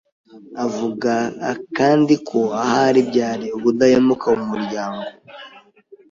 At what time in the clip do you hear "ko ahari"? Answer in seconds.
2.29-2.99